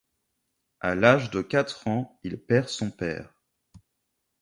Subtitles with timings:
[0.79, 3.35] À l'âge de quatre ans, il perd son père.